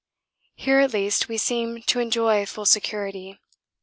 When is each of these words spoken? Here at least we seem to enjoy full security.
Here 0.55 0.79
at 0.79 0.93
least 0.93 1.29
we 1.29 1.37
seem 1.37 1.83
to 1.83 1.99
enjoy 1.99 2.47
full 2.47 2.65
security. 2.65 3.37